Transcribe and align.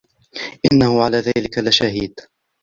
وإنه 0.65 1.03
على 1.03 1.17
ذلك 1.17 1.57
لشهيد 1.57 2.19